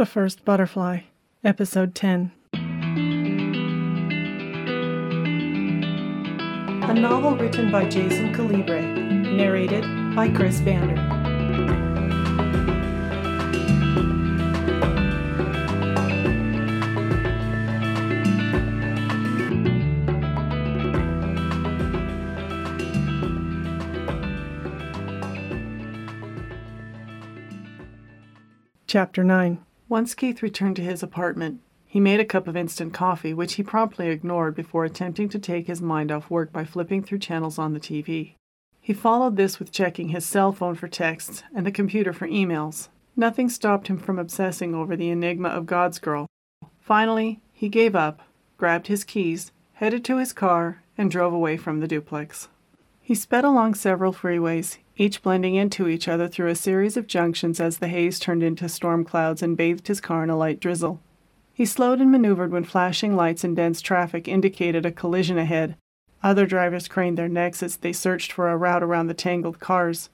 The 0.00 0.06
First 0.06 0.46
Butterfly, 0.46 1.00
Episode 1.44 1.94
10. 1.94 2.32
A 6.84 6.94
novel 6.94 7.36
written 7.36 7.70
by 7.70 7.86
Jason 7.86 8.32
Calibre, 8.32 8.80
narrated 8.80 9.84
by 10.16 10.30
Chris 10.30 10.62
Bander. 10.62 10.96
Chapter 28.86 29.22
9 29.22 29.62
Once 29.90 30.14
Keith 30.14 30.40
returned 30.40 30.76
to 30.76 30.84
his 30.84 31.02
apartment, 31.02 31.60
he 31.84 31.98
made 31.98 32.20
a 32.20 32.24
cup 32.24 32.46
of 32.46 32.56
instant 32.56 32.94
coffee, 32.94 33.34
which 33.34 33.54
he 33.54 33.62
promptly 33.64 34.06
ignored 34.06 34.54
before 34.54 34.84
attempting 34.84 35.28
to 35.28 35.36
take 35.36 35.66
his 35.66 35.82
mind 35.82 36.12
off 36.12 36.30
work 36.30 36.52
by 36.52 36.64
flipping 36.64 37.02
through 37.02 37.18
channels 37.18 37.58
on 37.58 37.72
the 37.72 37.80
TV. 37.80 38.34
He 38.80 38.92
followed 38.92 39.34
this 39.34 39.58
with 39.58 39.72
checking 39.72 40.10
his 40.10 40.24
cell 40.24 40.52
phone 40.52 40.76
for 40.76 40.86
texts 40.86 41.42
and 41.52 41.66
the 41.66 41.72
computer 41.72 42.12
for 42.12 42.28
emails. 42.28 42.86
Nothing 43.16 43.48
stopped 43.48 43.88
him 43.88 43.98
from 43.98 44.16
obsessing 44.16 44.76
over 44.76 44.94
the 44.94 45.10
enigma 45.10 45.48
of 45.48 45.66
God's 45.66 45.98
girl. 45.98 46.28
Finally, 46.78 47.40
he 47.52 47.68
gave 47.68 47.96
up, 47.96 48.22
grabbed 48.58 48.86
his 48.86 49.02
keys, 49.02 49.50
headed 49.72 50.04
to 50.04 50.18
his 50.18 50.32
car, 50.32 50.84
and 50.96 51.10
drove 51.10 51.32
away 51.32 51.56
from 51.56 51.80
the 51.80 51.88
duplex. 51.88 52.46
He 53.00 53.16
sped 53.16 53.44
along 53.44 53.74
several 53.74 54.12
freeways, 54.12 54.76
each 55.00 55.22
blending 55.22 55.54
into 55.54 55.88
each 55.88 56.08
other 56.08 56.28
through 56.28 56.48
a 56.48 56.54
series 56.54 56.94
of 56.94 57.06
junctions 57.06 57.58
as 57.58 57.78
the 57.78 57.88
haze 57.88 58.18
turned 58.18 58.42
into 58.42 58.68
storm 58.68 59.02
clouds 59.02 59.42
and 59.42 59.56
bathed 59.56 59.88
his 59.88 59.98
car 59.98 60.22
in 60.22 60.28
a 60.28 60.36
light 60.36 60.60
drizzle. 60.60 61.00
He 61.54 61.64
slowed 61.64 62.02
and 62.02 62.12
maneuvered 62.12 62.52
when 62.52 62.64
flashing 62.64 63.16
lights 63.16 63.42
and 63.42 63.56
dense 63.56 63.80
traffic 63.80 64.28
indicated 64.28 64.84
a 64.84 64.92
collision 64.92 65.38
ahead. 65.38 65.74
Other 66.22 66.44
drivers 66.44 66.86
craned 66.86 67.16
their 67.16 67.30
necks 67.30 67.62
as 67.62 67.78
they 67.78 67.94
searched 67.94 68.30
for 68.30 68.50
a 68.50 68.58
route 68.58 68.82
around 68.82 69.06
the 69.06 69.14
tangled 69.14 69.58
cars. 69.58 70.10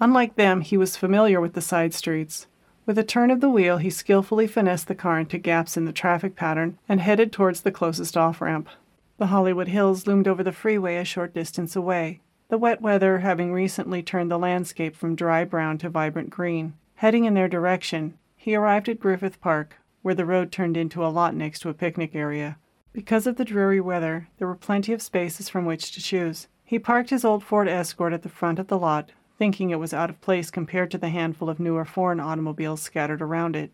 Unlike 0.00 0.34
them, 0.34 0.62
he 0.62 0.76
was 0.76 0.96
familiar 0.96 1.40
with 1.40 1.52
the 1.52 1.60
side 1.60 1.94
streets. 1.94 2.48
With 2.86 2.98
a 2.98 3.04
turn 3.04 3.30
of 3.30 3.40
the 3.40 3.48
wheel, 3.48 3.76
he 3.76 3.88
skillfully 3.88 4.48
finessed 4.48 4.88
the 4.88 4.96
car 4.96 5.20
into 5.20 5.38
gaps 5.38 5.76
in 5.76 5.84
the 5.84 5.92
traffic 5.92 6.34
pattern 6.34 6.76
and 6.88 7.00
headed 7.00 7.30
towards 7.30 7.60
the 7.60 7.70
closest 7.70 8.16
off 8.16 8.40
ramp. 8.40 8.68
The 9.16 9.28
Hollywood 9.28 9.68
Hills 9.68 10.08
loomed 10.08 10.26
over 10.26 10.42
the 10.42 10.50
freeway 10.50 10.96
a 10.96 11.04
short 11.04 11.32
distance 11.34 11.76
away 11.76 12.20
the 12.54 12.58
wet 12.58 12.80
weather 12.80 13.18
having 13.18 13.52
recently 13.52 14.00
turned 14.00 14.30
the 14.30 14.38
landscape 14.38 14.94
from 14.94 15.16
dry 15.16 15.44
brown 15.44 15.76
to 15.76 15.88
vibrant 15.88 16.30
green. 16.30 16.72
Heading 16.94 17.24
in 17.24 17.34
their 17.34 17.48
direction, 17.48 18.16
he 18.36 18.54
arrived 18.54 18.88
at 18.88 19.00
Griffith 19.00 19.40
Park, 19.40 19.78
where 20.02 20.14
the 20.14 20.24
road 20.24 20.52
turned 20.52 20.76
into 20.76 21.04
a 21.04 21.10
lot 21.10 21.34
next 21.34 21.58
to 21.62 21.68
a 21.68 21.74
picnic 21.74 22.14
area. 22.14 22.56
Because 22.92 23.26
of 23.26 23.34
the 23.34 23.44
dreary 23.44 23.80
weather, 23.80 24.28
there 24.38 24.46
were 24.46 24.54
plenty 24.54 24.92
of 24.92 25.02
spaces 25.02 25.48
from 25.48 25.64
which 25.64 25.90
to 25.90 26.00
choose. 26.00 26.46
He 26.64 26.78
parked 26.78 27.10
his 27.10 27.24
old 27.24 27.42
Ford 27.42 27.66
Escort 27.66 28.12
at 28.12 28.22
the 28.22 28.28
front 28.28 28.60
of 28.60 28.68
the 28.68 28.78
lot, 28.78 29.10
thinking 29.36 29.70
it 29.70 29.80
was 29.80 29.92
out 29.92 30.08
of 30.08 30.20
place 30.20 30.52
compared 30.52 30.92
to 30.92 30.98
the 30.98 31.08
handful 31.08 31.50
of 31.50 31.58
newer 31.58 31.84
foreign 31.84 32.20
automobiles 32.20 32.80
scattered 32.80 33.20
around 33.20 33.56
it. 33.56 33.72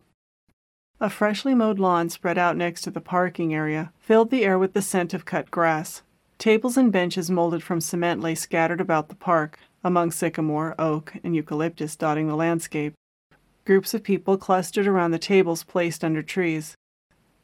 A 1.01 1.11
freshly 1.11 1.55
mowed 1.55 1.79
lawn 1.79 2.09
spread 2.09 2.39
out 2.39 2.57
next 2.57 2.81
to 2.85 2.91
the 2.91 3.03
parking 3.03 3.53
area 3.53 3.93
filled 3.99 4.31
the 4.31 4.43
air 4.43 4.59
with 4.59 4.73
the 4.73 4.81
scent 4.81 5.13
of 5.13 5.27
cut 5.27 5.51
grass. 5.51 6.01
Tables 6.41 6.79
and 6.79 6.91
benches 6.91 7.31
molded 7.31 7.63
from 7.63 7.83
cement 7.83 8.23
lay 8.23 8.35
scattered 8.35 8.81
about 8.81 9.11
the 9.11 9.15
park, 9.15 9.59
among 9.85 10.11
sycamore, 10.11 10.75
oak, 10.79 11.13
and 11.23 11.37
eucalyptus 11.37 11.97
dotting 11.97 12.29
the 12.29 12.35
landscape. 12.35 12.95
Groups 13.67 13.93
of 13.93 14.03
people 14.03 14.39
clustered 14.39 14.87
around 14.87 15.11
the 15.11 15.19
tables 15.19 15.65
placed 15.65 16.03
under 16.03 16.23
trees. 16.23 16.75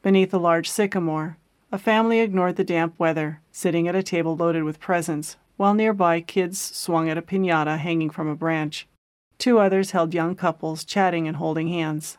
Beneath 0.01 0.33
a 0.33 0.39
large 0.39 0.67
sycamore, 0.67 1.37
a 1.71 1.77
family 1.77 2.21
ignored 2.21 2.55
the 2.55 2.63
damp 2.63 2.97
weather, 2.97 3.39
sitting 3.51 3.87
at 3.87 3.93
a 3.93 4.01
table 4.01 4.35
loaded 4.35 4.63
with 4.63 4.79
presents, 4.79 5.37
while 5.57 5.75
nearby 5.75 6.19
kids 6.19 6.59
swung 6.59 7.07
at 7.07 7.19
a 7.19 7.21
pinata 7.21 7.77
hanging 7.77 8.09
from 8.09 8.27
a 8.27 8.35
branch. 8.35 8.87
Two 9.37 9.59
others 9.59 9.91
held 9.91 10.15
young 10.15 10.33
couples 10.33 10.83
chatting 10.83 11.27
and 11.27 11.37
holding 11.37 11.67
hands. 11.67 12.17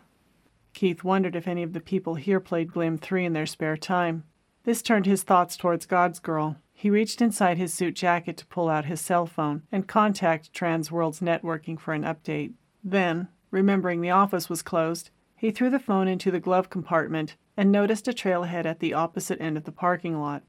Keith 0.75 1.03
wondered 1.03 1.35
if 1.35 1.49
any 1.49 1.65
of 1.65 1.73
the 1.73 1.81
people 1.81 2.15
here 2.15 2.39
played 2.39 2.73
Glim 2.73 2.99
3 2.99 3.25
in 3.25 3.33
their 3.33 3.47
spare 3.47 3.77
time. 3.77 4.23
This 4.63 4.81
turned 4.81 5.07
his 5.07 5.25
thoughts 5.25 5.57
towards 5.57 5.85
God's 5.85 6.21
Girl, 6.21 6.57
he 6.81 6.91
reached 6.91 7.21
inside 7.21 7.59
his 7.59 7.75
suit 7.75 7.93
jacket 7.93 8.37
to 8.37 8.47
pull 8.47 8.69
out 8.69 8.85
his 8.85 9.01
cell 9.01 9.27
phone 9.27 9.65
and 9.73 9.89
contact 9.89 10.53
Transworld's 10.53 11.19
networking 11.19 11.77
for 11.77 11.93
an 11.93 12.05
update. 12.05 12.53
Then, 12.85 13.27
remembering 13.51 14.01
the 14.01 14.13
office 14.13 14.49
was 14.49 14.63
closed, 14.63 15.11
he 15.35 15.51
threw 15.51 15.71
the 15.71 15.81
phone 15.81 16.07
into 16.07 16.31
the 16.31 16.39
glove 16.39 16.71
compartment 16.71 17.35
and 17.57 17.73
noticed 17.73 18.07
a 18.07 18.13
trailhead 18.13 18.65
at 18.65 18.79
the 18.79 18.95
opposite 18.95 19.41
end 19.41 19.57
of 19.57 19.65
the 19.65 19.73
parking 19.73 20.21
lot. 20.21 20.45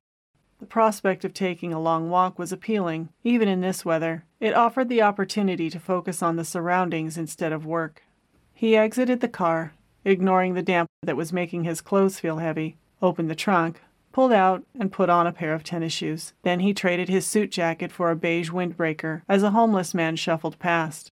The 0.59 0.67
prospect 0.67 1.25
of 1.25 1.33
taking 1.33 1.73
a 1.73 1.81
long 1.81 2.11
walk 2.11 2.37
was 2.37 2.51
appealing, 2.51 3.09
even 3.23 3.47
in 3.47 3.61
this 3.61 3.83
weather. 3.83 4.25
It 4.39 4.53
offered 4.53 4.87
the 4.87 5.01
opportunity 5.01 5.71
to 5.71 5.79
focus 5.79 6.21
on 6.21 6.35
the 6.35 6.45
surroundings 6.45 7.17
instead 7.17 7.51
of 7.51 7.65
work. 7.65 8.03
He 8.53 8.77
exited 8.77 9.21
the 9.21 9.27
car, 9.27 9.73
ignoring 10.05 10.53
the 10.53 10.61
damp 10.61 10.89
that 11.01 11.17
was 11.17 11.33
making 11.33 11.63
his 11.63 11.81
clothes 11.81 12.19
feel 12.19 12.37
heavy, 12.37 12.77
opened 13.01 13.31
the 13.31 13.35
trunk, 13.35 13.81
pulled 14.19 14.33
out, 14.33 14.65
and 14.77 14.91
put 14.91 15.09
on 15.09 15.25
a 15.25 15.31
pair 15.31 15.53
of 15.53 15.63
tennis 15.63 15.93
shoes. 15.93 16.33
Then 16.43 16.59
he 16.59 16.73
traded 16.73 17.07
his 17.07 17.25
suit 17.25 17.51
jacket 17.51 17.89
for 17.89 18.11
a 18.11 18.17
beige 18.17 18.49
windbreaker 18.49 19.21
as 19.29 19.43
a 19.43 19.51
homeless 19.51 19.93
man 19.93 20.17
shuffled 20.17 20.59
past. 20.59 21.09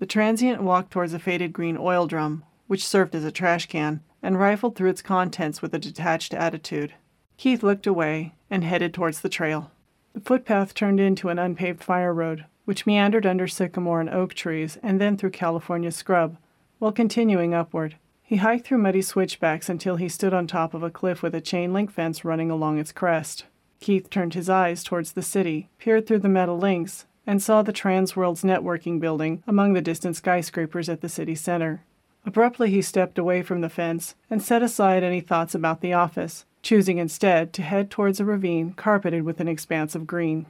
The 0.00 0.04
transient 0.04 0.62
walked 0.62 0.90
towards 0.90 1.14
a 1.14 1.18
faded 1.18 1.54
green 1.54 1.78
oil 1.78 2.06
drum, 2.06 2.44
which 2.66 2.86
served 2.86 3.14
as 3.14 3.24
a 3.24 3.32
trash 3.32 3.64
can, 3.68 4.02
and 4.22 4.38
rifled 4.38 4.76
through 4.76 4.90
its 4.90 5.00
contents 5.00 5.62
with 5.62 5.72
a 5.72 5.78
detached 5.78 6.34
attitude. 6.34 6.92
Keith 7.38 7.62
looked 7.62 7.86
away 7.86 8.34
and 8.50 8.64
headed 8.64 8.92
towards 8.92 9.22
the 9.22 9.30
trail. 9.30 9.70
The 10.12 10.20
footpath 10.20 10.74
turned 10.74 11.00
into 11.00 11.30
an 11.30 11.38
unpaved 11.38 11.82
fire 11.82 12.12
road, 12.12 12.44
which 12.66 12.84
meandered 12.84 13.24
under 13.24 13.48
sycamore 13.48 14.02
and 14.02 14.10
oak 14.10 14.34
trees 14.34 14.76
and 14.82 15.00
then 15.00 15.16
through 15.16 15.30
California 15.30 15.90
scrub, 15.90 16.36
while 16.78 16.92
continuing 16.92 17.54
upward. 17.54 17.96
He 18.32 18.38
hiked 18.38 18.66
through 18.66 18.78
muddy 18.78 19.02
switchbacks 19.02 19.68
until 19.68 19.96
he 19.96 20.08
stood 20.08 20.32
on 20.32 20.46
top 20.46 20.72
of 20.72 20.82
a 20.82 20.88
cliff 20.88 21.22
with 21.22 21.34
a 21.34 21.40
chain 21.42 21.74
link 21.74 21.90
fence 21.90 22.24
running 22.24 22.50
along 22.50 22.78
its 22.78 22.90
crest. 22.90 23.44
Keith 23.78 24.08
turned 24.08 24.32
his 24.32 24.48
eyes 24.48 24.82
towards 24.82 25.12
the 25.12 25.20
city, 25.20 25.68
peered 25.76 26.06
through 26.06 26.20
the 26.20 26.30
metal 26.30 26.56
links, 26.56 27.04
and 27.26 27.42
saw 27.42 27.60
the 27.60 27.74
Transworld's 27.74 28.42
networking 28.42 28.98
building 28.98 29.42
among 29.46 29.74
the 29.74 29.82
distant 29.82 30.16
skyscrapers 30.16 30.88
at 30.88 31.02
the 31.02 31.10
city 31.10 31.34
center. 31.34 31.84
Abruptly, 32.24 32.70
he 32.70 32.80
stepped 32.80 33.18
away 33.18 33.42
from 33.42 33.60
the 33.60 33.68
fence 33.68 34.14
and 34.30 34.42
set 34.42 34.62
aside 34.62 35.02
any 35.02 35.20
thoughts 35.20 35.54
about 35.54 35.82
the 35.82 35.92
office, 35.92 36.46
choosing 36.62 36.96
instead 36.96 37.52
to 37.52 37.60
head 37.60 37.90
towards 37.90 38.18
a 38.18 38.24
ravine 38.24 38.72
carpeted 38.72 39.24
with 39.24 39.40
an 39.40 39.48
expanse 39.48 39.94
of 39.94 40.06
green. 40.06 40.46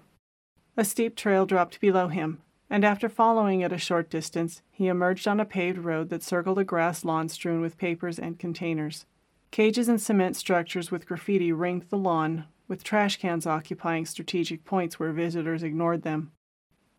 A 0.76 0.84
steep 0.84 1.16
trail 1.16 1.46
dropped 1.46 1.80
below 1.80 2.06
him, 2.06 2.42
and 2.72 2.86
after 2.86 3.06
following 3.06 3.60
it 3.60 3.70
a 3.70 3.76
short 3.76 4.08
distance, 4.08 4.62
he 4.70 4.86
emerged 4.86 5.28
on 5.28 5.38
a 5.38 5.44
paved 5.44 5.76
road 5.76 6.08
that 6.08 6.22
circled 6.22 6.58
a 6.58 6.64
grass 6.64 7.04
lawn 7.04 7.28
strewn 7.28 7.60
with 7.60 7.76
papers 7.76 8.18
and 8.18 8.38
containers. 8.38 9.04
Cages 9.50 9.90
and 9.90 10.00
cement 10.00 10.36
structures 10.36 10.90
with 10.90 11.04
graffiti 11.04 11.52
ringed 11.52 11.84
the 11.90 11.98
lawn, 11.98 12.46
with 12.68 12.82
trash 12.82 13.18
cans 13.18 13.46
occupying 13.46 14.06
strategic 14.06 14.64
points 14.64 14.98
where 14.98 15.12
visitors 15.12 15.62
ignored 15.62 16.00
them. 16.00 16.32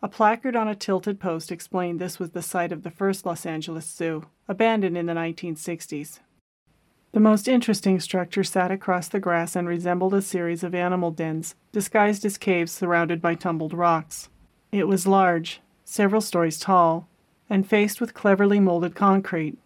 A 0.03 0.07
placard 0.07 0.55
on 0.55 0.67
a 0.67 0.75
tilted 0.75 1.19
post 1.19 1.51
explained 1.51 1.99
this 1.99 2.19
was 2.19 2.31
the 2.31 2.43
site 2.43 2.71
of 2.71 2.83
the 2.83 2.91
first 2.91 3.25
Los 3.25 3.43
Angeles 3.43 3.89
Zoo, 3.89 4.27
abandoned 4.47 4.95
in 4.95 5.07
the 5.07 5.13
1960s. 5.13 6.19
The 7.13 7.19
most 7.19 7.47
interesting 7.47 7.99
structure 7.99 8.43
sat 8.43 8.69
across 8.69 9.07
the 9.07 9.19
grass 9.19 9.55
and 9.55 9.67
resembled 9.67 10.13
a 10.13 10.21
series 10.21 10.63
of 10.63 10.75
animal 10.75 11.09
dens, 11.09 11.55
disguised 11.71 12.23
as 12.25 12.37
caves 12.37 12.71
surrounded 12.71 13.23
by 13.23 13.33
tumbled 13.33 13.73
rocks. 13.73 14.29
It 14.73 14.87
was 14.87 15.05
large, 15.05 15.61
several 15.85 16.19
stories 16.19 16.57
tall, 16.57 17.07
and 17.47 17.69
faced 17.69 18.01
with 18.01 18.15
cleverly 18.15 18.59
molded 18.59 18.95
concrete. 18.95 19.59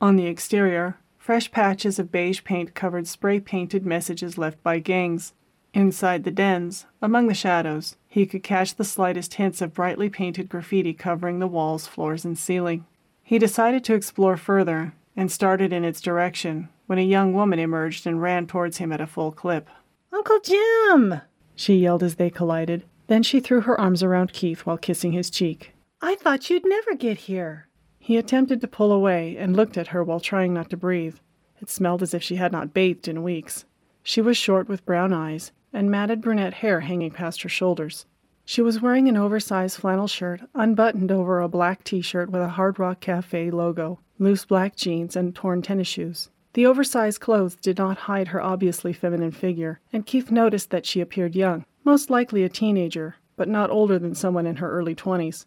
On 0.00 0.16
the 0.16 0.26
exterior, 0.26 0.96
fresh 1.16 1.52
patches 1.52 2.00
of 2.00 2.10
beige 2.10 2.42
paint 2.42 2.74
covered 2.74 3.06
spray 3.06 3.38
painted 3.38 3.86
messages 3.86 4.36
left 4.36 4.60
by 4.64 4.80
gangs. 4.80 5.32
Inside 5.74 6.24
the 6.24 6.32
dens, 6.32 6.86
among 7.00 7.28
the 7.28 7.34
shadows, 7.34 7.96
he 8.08 8.26
could 8.26 8.42
catch 8.42 8.74
the 8.74 8.82
slightest 8.82 9.34
hints 9.34 9.62
of 9.62 9.74
brightly 9.74 10.10
painted 10.10 10.48
graffiti 10.48 10.92
covering 10.92 11.38
the 11.38 11.46
walls, 11.46 11.86
floors, 11.86 12.24
and 12.24 12.36
ceiling. 12.36 12.84
He 13.22 13.38
decided 13.38 13.84
to 13.84 13.94
explore 13.94 14.36
further 14.36 14.92
and 15.16 15.30
started 15.30 15.72
in 15.72 15.84
its 15.84 16.00
direction 16.00 16.68
when 16.86 16.98
a 16.98 17.02
young 17.02 17.32
woman 17.32 17.60
emerged 17.60 18.08
and 18.08 18.20
ran 18.20 18.48
towards 18.48 18.78
him 18.78 18.90
at 18.90 19.00
a 19.00 19.06
full 19.06 19.30
clip. 19.30 19.70
Uncle 20.12 20.40
Jim! 20.40 21.20
she 21.54 21.76
yelled 21.76 22.02
as 22.02 22.16
they 22.16 22.28
collided. 22.28 22.82
Then 23.06 23.22
she 23.22 23.40
threw 23.40 23.62
her 23.62 23.80
arms 23.80 24.02
around 24.02 24.32
Keith 24.32 24.60
while 24.60 24.78
kissing 24.78 25.12
his 25.12 25.30
cheek. 25.30 25.74
I 26.00 26.14
thought 26.16 26.50
you'd 26.50 26.64
never 26.64 26.94
get 26.94 27.18
here. 27.18 27.68
He 27.98 28.16
attempted 28.16 28.60
to 28.60 28.68
pull 28.68 28.90
away 28.90 29.36
and 29.36 29.56
looked 29.56 29.76
at 29.78 29.88
her 29.88 30.02
while 30.02 30.20
trying 30.20 30.52
not 30.52 30.70
to 30.70 30.76
breathe. 30.76 31.16
It 31.60 31.70
smelled 31.70 32.02
as 32.02 32.14
if 32.14 32.22
she 32.22 32.36
had 32.36 32.50
not 32.50 32.74
bathed 32.74 33.06
in 33.06 33.22
weeks. 33.22 33.64
She 34.02 34.20
was 34.20 34.36
short 34.36 34.68
with 34.68 34.84
brown 34.84 35.12
eyes 35.12 35.52
and 35.72 35.90
matted 35.90 36.20
brunette 36.20 36.54
hair 36.54 36.80
hanging 36.80 37.12
past 37.12 37.42
her 37.42 37.48
shoulders. 37.48 38.06
She 38.44 38.60
was 38.60 38.82
wearing 38.82 39.08
an 39.08 39.16
oversized 39.16 39.78
flannel 39.78 40.08
shirt 40.08 40.40
unbuttoned 40.54 41.12
over 41.12 41.40
a 41.40 41.48
black 41.48 41.84
t 41.84 42.00
shirt 42.00 42.30
with 42.30 42.42
a 42.42 42.48
Hard 42.48 42.78
Rock 42.80 43.00
Cafe 43.00 43.50
logo. 43.52 44.00
loose 44.18 44.44
black 44.44 44.74
jeans, 44.76 45.14
and 45.16 45.34
torn 45.34 45.62
tennis 45.62 45.88
shoes. 45.88 46.28
The 46.54 46.66
oversized 46.66 47.20
clothes 47.20 47.54
did 47.54 47.78
not 47.78 47.96
hide 47.96 48.28
her 48.28 48.42
obviously 48.42 48.92
feminine 48.92 49.30
figure, 49.30 49.80
and 49.92 50.04
Keith 50.04 50.30
noticed 50.30 50.70
that 50.70 50.84
she 50.84 51.00
appeared 51.00 51.34
young, 51.34 51.64
most 51.84 52.10
likely 52.10 52.44
a 52.44 52.48
teenager, 52.48 53.16
but 53.36 53.48
not 53.48 53.70
older 53.70 53.98
than 53.98 54.14
someone 54.14 54.46
in 54.46 54.56
her 54.56 54.70
early 54.70 54.94
twenties. 54.94 55.46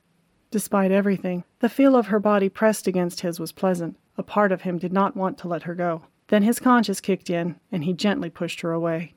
Despite 0.52 0.92
everything, 0.92 1.44
the 1.60 1.70
feel 1.70 1.96
of 1.96 2.08
her 2.08 2.20
body 2.20 2.50
pressed 2.50 2.88
against 2.88 3.22
his 3.22 3.40
was 3.40 3.52
pleasant. 3.52 3.98
A 4.18 4.24
part 4.24 4.52
of 4.52 4.62
him 4.62 4.78
did 4.78 4.94
not 4.94 5.16
want 5.16 5.38
to 5.40 5.48
let 5.48 5.64
her 5.64 5.76
go. 5.76 6.04
Then 6.28 6.44
his 6.44 6.60
conscience 6.60 7.02
kicked 7.02 7.30
in, 7.30 7.60
and 7.72 7.84
he 7.84 7.94
gently 7.94 8.30
pushed 8.30 8.62
her 8.62 8.72
away. 8.72 9.14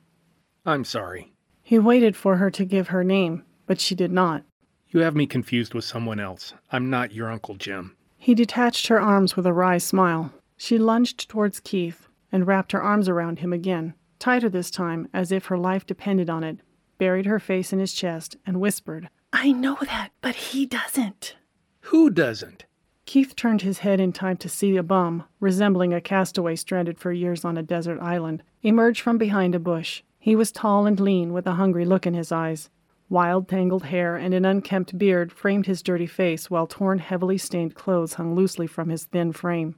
I'm 0.65 0.83
sorry. 0.83 1.31
He 1.63 1.79
waited 1.79 2.15
for 2.15 2.37
her 2.37 2.51
to 2.51 2.65
give 2.65 2.89
her 2.89 3.03
name, 3.03 3.43
but 3.65 3.79
she 3.79 3.95
did 3.95 4.11
not. 4.11 4.43
You 4.89 5.01
have 5.01 5.15
me 5.15 5.25
confused 5.25 5.73
with 5.73 5.85
someone 5.85 6.19
else. 6.19 6.53
I'm 6.71 6.89
not 6.89 7.13
your 7.13 7.31
Uncle 7.31 7.55
Jim. 7.55 7.95
He 8.17 8.35
detached 8.35 8.87
her 8.87 8.99
arms 8.99 9.35
with 9.35 9.45
a 9.45 9.53
wry 9.53 9.77
smile. 9.77 10.33
She 10.57 10.77
lunged 10.77 11.29
towards 11.29 11.59
Keith 11.59 12.07
and 12.31 12.45
wrapped 12.45 12.73
her 12.73 12.81
arms 12.81 13.07
around 13.07 13.39
him 13.39 13.53
again, 13.53 13.93
tighter 14.19 14.49
this 14.49 14.69
time, 14.69 15.07
as 15.13 15.31
if 15.31 15.45
her 15.45 15.57
life 15.57 15.85
depended 15.85 16.29
on 16.29 16.43
it, 16.43 16.59
buried 16.99 17.25
her 17.25 17.39
face 17.39 17.73
in 17.73 17.79
his 17.79 17.93
chest, 17.93 18.37
and 18.45 18.59
whispered, 18.59 19.09
I 19.33 19.51
know 19.51 19.77
that, 19.81 20.11
but 20.21 20.35
he 20.35 20.67
doesn't. 20.67 21.35
Who 21.81 22.11
doesn't? 22.11 22.65
Keith 23.05 23.35
turned 23.35 23.63
his 23.63 23.79
head 23.79 23.99
in 23.99 24.13
time 24.13 24.37
to 24.37 24.47
see 24.47 24.77
a 24.77 24.83
bum, 24.83 25.23
resembling 25.39 25.95
a 25.95 26.01
castaway 26.01 26.55
stranded 26.55 26.99
for 26.99 27.11
years 27.11 27.43
on 27.43 27.57
a 27.57 27.63
desert 27.63 27.99
island, 27.99 28.43
emerge 28.61 29.01
from 29.01 29.17
behind 29.17 29.55
a 29.55 29.59
bush. 29.59 30.03
He 30.19 30.35
was 30.35 30.51
tall 30.51 30.85
and 30.85 30.99
lean, 30.99 31.33
with 31.33 31.47
a 31.47 31.53
hungry 31.53 31.85
look 31.85 32.05
in 32.05 32.13
his 32.13 32.31
eyes. 32.31 32.69
Wild, 33.09 33.47
tangled 33.47 33.85
hair 33.85 34.15
and 34.15 34.35
an 34.35 34.45
unkempt 34.45 34.95
beard 34.95 35.31
framed 35.31 35.65
his 35.65 35.81
dirty 35.81 36.05
face, 36.05 36.51
while 36.51 36.67
torn, 36.67 36.99
heavily 36.99 37.39
stained 37.39 37.73
clothes 37.73 38.13
hung 38.13 38.35
loosely 38.35 38.67
from 38.67 38.89
his 38.89 39.05
thin 39.05 39.31
frame. 39.31 39.75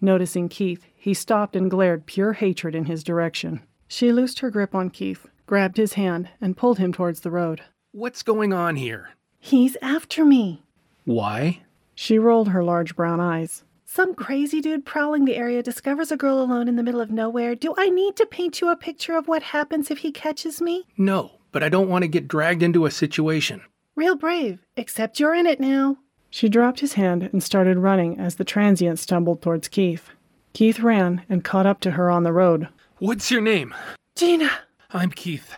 Noticing 0.00 0.48
Keith, 0.48 0.86
he 0.94 1.12
stopped 1.12 1.56
and 1.56 1.68
glared 1.68 2.06
pure 2.06 2.34
hatred 2.34 2.76
in 2.76 2.84
his 2.84 3.02
direction. 3.02 3.62
She 3.88 4.12
loosed 4.12 4.38
her 4.38 4.50
grip 4.50 4.74
on 4.74 4.90
Keith, 4.90 5.26
grabbed 5.50 5.78
his 5.78 5.94
hand, 5.94 6.28
and 6.40 6.56
pulled 6.56 6.78
him 6.78 6.92
towards 6.92 7.22
the 7.22 7.30
road. 7.30 7.60
What's 7.90 8.22
going 8.22 8.52
on 8.52 8.76
here? 8.76 9.10
He's 9.40 9.76
after 9.82 10.24
me. 10.24 10.62
Why? 11.04 11.62
She 11.96 12.20
rolled 12.20 12.50
her 12.50 12.62
large 12.62 12.94
brown 12.94 13.18
eyes. 13.18 13.64
Some 13.84 14.14
crazy 14.14 14.60
dude 14.60 14.86
prowling 14.86 15.24
the 15.24 15.34
area 15.34 15.60
discovers 15.60 16.12
a 16.12 16.16
girl 16.16 16.40
alone 16.40 16.68
in 16.68 16.76
the 16.76 16.84
middle 16.84 17.00
of 17.00 17.10
nowhere. 17.10 17.56
Do 17.56 17.74
I 17.76 17.88
need 17.88 18.14
to 18.14 18.26
paint 18.26 18.60
you 18.60 18.70
a 18.70 18.76
picture 18.76 19.16
of 19.16 19.26
what 19.26 19.42
happens 19.42 19.90
if 19.90 19.98
he 19.98 20.12
catches 20.12 20.62
me? 20.62 20.84
No, 20.96 21.32
but 21.50 21.64
I 21.64 21.68
don't 21.68 21.88
want 21.88 22.02
to 22.02 22.08
get 22.08 22.28
dragged 22.28 22.62
into 22.62 22.86
a 22.86 22.90
situation. 22.92 23.60
Real 23.96 24.14
brave, 24.14 24.60
except 24.76 25.18
you're 25.18 25.34
in 25.34 25.46
it 25.46 25.58
now. 25.58 25.96
She 26.30 26.48
dropped 26.48 26.78
his 26.78 26.92
hand 26.92 27.28
and 27.32 27.42
started 27.42 27.78
running 27.78 28.20
as 28.20 28.36
the 28.36 28.44
transient 28.44 29.00
stumbled 29.00 29.42
towards 29.42 29.66
Keith. 29.66 30.10
Keith 30.52 30.78
ran 30.78 31.22
and 31.28 31.42
caught 31.42 31.66
up 31.66 31.80
to 31.80 31.90
her 31.90 32.08
on 32.08 32.22
the 32.22 32.32
road. 32.32 32.68
What's 33.00 33.32
your 33.32 33.40
name? 33.40 33.74
Gina, 34.14 34.48
I'm 34.92 35.10
Keith. 35.10 35.56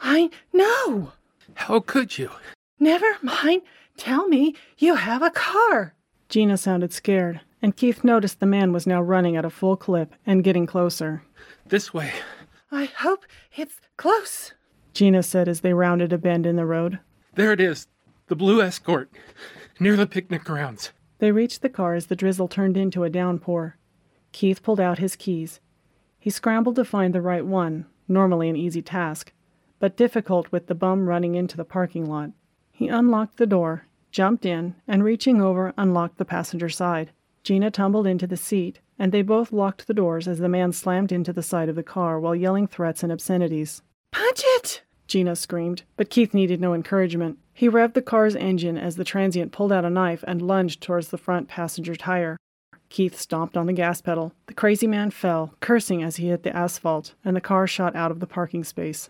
I 0.00 0.30
know. 0.52 1.12
How 1.54 1.80
could 1.80 2.18
you? 2.18 2.30
Never 2.80 3.06
mind. 3.22 3.62
Tell 3.96 4.26
me 4.26 4.56
you 4.78 4.96
have 4.96 5.22
a 5.22 5.30
car. 5.30 5.94
Gina 6.28 6.56
sounded 6.56 6.92
scared, 6.92 7.40
and 7.60 7.76
Keith 7.76 8.02
noticed 8.02 8.40
the 8.40 8.46
man 8.46 8.72
was 8.72 8.86
now 8.86 9.00
running 9.00 9.36
at 9.36 9.44
a 9.44 9.50
full 9.50 9.76
clip 9.76 10.14
and 10.26 10.42
getting 10.42 10.66
closer. 10.66 11.22
This 11.66 11.94
way. 11.94 12.12
I 12.72 12.86
hope 12.86 13.24
it's 13.54 13.80
close. 13.96 14.52
Gina 14.94 15.22
said 15.22 15.48
as 15.48 15.60
they 15.60 15.74
rounded 15.74 16.12
a 16.12 16.18
bend 16.18 16.46
in 16.46 16.56
the 16.56 16.66
road. 16.66 16.98
There 17.34 17.52
it 17.52 17.60
is. 17.60 17.86
The 18.26 18.36
blue 18.36 18.60
escort. 18.62 19.10
Near 19.78 19.96
the 19.96 20.06
picnic 20.06 20.42
grounds. 20.44 20.90
They 21.18 21.30
reached 21.32 21.62
the 21.62 21.68
car 21.68 21.94
as 21.94 22.06
the 22.06 22.16
drizzle 22.16 22.48
turned 22.48 22.76
into 22.76 23.04
a 23.04 23.10
downpour. 23.10 23.76
Keith 24.32 24.62
pulled 24.62 24.80
out 24.80 24.98
his 24.98 25.14
keys. 25.14 25.60
He 26.18 26.30
scrambled 26.30 26.76
to 26.76 26.84
find 26.84 27.14
the 27.14 27.20
right 27.20 27.44
one, 27.44 27.86
normally 28.12 28.48
an 28.48 28.56
easy 28.56 28.82
task, 28.82 29.32
but 29.78 29.96
difficult 29.96 30.52
with 30.52 30.66
the 30.66 30.74
bum 30.74 31.08
running 31.08 31.34
into 31.34 31.56
the 31.56 31.64
parking 31.64 32.06
lot. 32.06 32.30
He 32.70 32.88
unlocked 32.88 33.36
the 33.36 33.46
door, 33.46 33.86
jumped 34.10 34.46
in, 34.46 34.74
and 34.86 35.02
reaching 35.02 35.40
over, 35.40 35.72
unlocked 35.76 36.18
the 36.18 36.24
passenger 36.24 36.68
side. 36.68 37.10
Gina 37.42 37.70
tumbled 37.70 38.06
into 38.06 38.26
the 38.26 38.36
seat, 38.36 38.80
and 38.98 39.10
they 39.10 39.22
both 39.22 39.52
locked 39.52 39.86
the 39.86 39.94
doors 39.94 40.28
as 40.28 40.38
the 40.38 40.48
man 40.48 40.72
slammed 40.72 41.10
into 41.10 41.32
the 41.32 41.42
side 41.42 41.68
of 41.68 41.74
the 41.74 41.82
car 41.82 42.20
while 42.20 42.36
yelling 42.36 42.68
threats 42.68 43.02
and 43.02 43.10
obscenities. 43.10 43.82
Punch 44.12 44.42
it! 44.44 44.82
Gina 45.08 45.34
screamed, 45.34 45.82
but 45.96 46.10
Keith 46.10 46.32
needed 46.32 46.60
no 46.60 46.72
encouragement. 46.72 47.38
He 47.52 47.68
revved 47.68 47.94
the 47.94 48.02
car's 48.02 48.36
engine 48.36 48.78
as 48.78 48.96
the 48.96 49.04
transient 49.04 49.52
pulled 49.52 49.72
out 49.72 49.84
a 49.84 49.90
knife 49.90 50.24
and 50.26 50.40
lunged 50.40 50.80
towards 50.80 51.08
the 51.08 51.18
front 51.18 51.48
passenger 51.48 51.96
tire. 51.96 52.38
Keith 52.92 53.18
stomped 53.18 53.56
on 53.56 53.64
the 53.64 53.72
gas 53.72 54.02
pedal. 54.02 54.34
The 54.48 54.54
crazy 54.54 54.86
man 54.86 55.10
fell, 55.10 55.54
cursing 55.60 56.02
as 56.02 56.16
he 56.16 56.28
hit 56.28 56.42
the 56.42 56.54
asphalt, 56.54 57.14
and 57.24 57.34
the 57.34 57.40
car 57.40 57.66
shot 57.66 57.96
out 57.96 58.10
of 58.10 58.20
the 58.20 58.26
parking 58.26 58.64
space. 58.64 59.08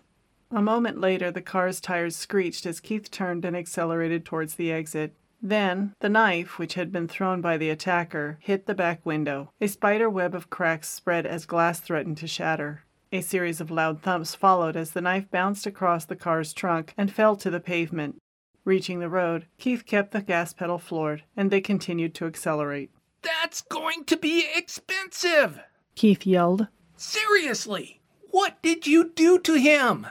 A 0.49 0.61
moment 0.61 1.01
later, 1.01 1.31
the 1.31 1.41
car's 1.41 1.81
tires 1.81 2.15
screeched 2.15 2.65
as 2.65 2.79
Keith 2.79 3.11
turned 3.11 3.43
and 3.43 3.57
accelerated 3.57 4.23
towards 4.23 4.55
the 4.55 4.71
exit. 4.71 5.15
Then, 5.41 5.93
the 5.99 6.07
knife, 6.07 6.57
which 6.57 6.75
had 6.75 6.93
been 6.93 7.09
thrown 7.09 7.41
by 7.41 7.57
the 7.57 7.69
attacker, 7.69 8.37
hit 8.39 8.67
the 8.67 8.73
back 8.73 9.05
window. 9.05 9.51
A 9.59 9.67
spider 9.67 10.09
web 10.09 10.33
of 10.33 10.49
cracks 10.49 10.87
spread 10.87 11.25
as 11.25 11.45
glass 11.45 11.81
threatened 11.81 12.15
to 12.19 12.27
shatter. 12.27 12.85
A 13.11 13.19
series 13.19 13.59
of 13.59 13.69
loud 13.69 14.01
thumps 14.01 14.33
followed 14.33 14.77
as 14.77 14.91
the 14.91 15.01
knife 15.01 15.29
bounced 15.29 15.65
across 15.67 16.05
the 16.05 16.15
car's 16.15 16.53
trunk 16.53 16.93
and 16.97 17.11
fell 17.11 17.35
to 17.35 17.49
the 17.49 17.59
pavement. 17.59 18.15
Reaching 18.63 19.01
the 19.01 19.09
road, 19.09 19.47
Keith 19.57 19.85
kept 19.85 20.11
the 20.11 20.21
gas 20.21 20.53
pedal 20.53 20.77
floored, 20.77 21.23
and 21.35 21.51
they 21.51 21.59
continued 21.59 22.15
to 22.15 22.27
accelerate. 22.27 22.89
That's 23.23 23.61
going 23.61 24.03
to 24.05 24.17
be 24.17 24.45
expensive! 24.55 25.59
Keith 25.95 26.25
yelled. 26.25 26.67
Seriously! 26.97 28.01
What 28.31 28.61
did 28.61 28.87
you 28.87 29.11
do 29.15 29.39
to 29.39 29.55
him? 29.55 30.07